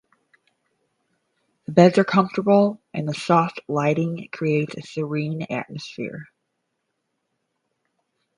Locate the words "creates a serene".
4.31-5.43